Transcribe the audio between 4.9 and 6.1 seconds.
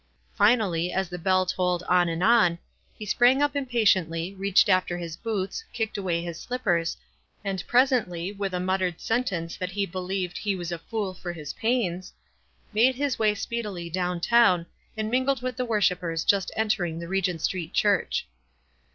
his boots, kicked